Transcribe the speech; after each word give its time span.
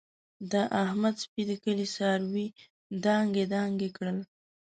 د 0.51 0.53
احمد 0.83 1.15
سپي 1.23 1.43
د 1.49 1.51
کلي 1.63 1.87
څاروي 1.95 2.47
دانګې 3.05 3.43
دانګې 3.53 3.89
کړل. 3.97 4.17